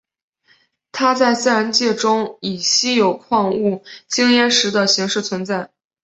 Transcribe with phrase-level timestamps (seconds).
[0.91, 5.69] 它在自然界中以稀有矿物羟铟石的形式存在。